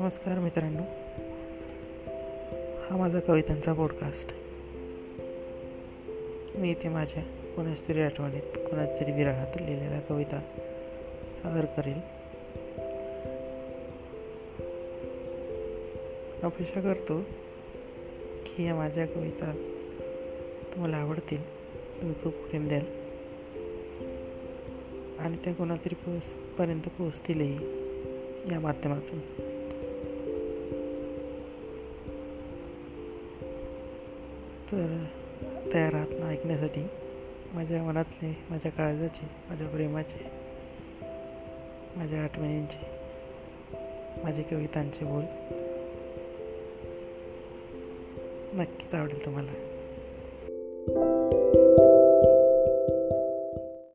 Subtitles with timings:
[0.00, 0.82] नमस्कार मित्रांनो.
[2.86, 4.34] हा माझा कवितांचा पॉडकास्ट
[6.56, 7.22] मी इथे माझ्या
[7.56, 10.40] कोणाच तरी आठवणीत कोणाच तरी विरहात लिहिलेल्या कविता
[11.42, 12.00] सादर करेल
[16.42, 17.22] अपेक्षा करतो
[18.46, 19.52] की या माझ्या कविता
[20.74, 21.44] तुम्हाला आवडतील.
[22.00, 22.84] तुम्ही खूप प्रेम द्याल.
[25.18, 26.22] आणि त्या कोणातरी पोच
[26.58, 27.54] पर्यंत पोचतीलही
[28.52, 29.49] या माध्यमातून.
[34.72, 35.04] तर
[35.72, 36.86] तयार आहात ना ऐकण्यासाठी.
[37.52, 40.30] माझ्या मनातले माझ्या काळजाचे माझ्या प्रेमाचे
[41.96, 42.86] माझ्या आठवणींचे
[44.24, 45.24] माझे कवितांचे बोल.
[48.60, 49.69] नक्कीच आवडेल तुम्हाला.